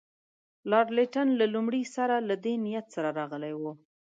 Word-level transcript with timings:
لارډ 0.69 0.89
لیټن 0.97 1.27
له 1.39 1.45
لومړي 1.53 1.81
سره 1.95 2.15
له 2.29 2.35
دې 2.43 2.53
نیت 2.65 2.85
سره 2.95 3.09
راغلی 3.19 3.53
وو. 3.61 3.73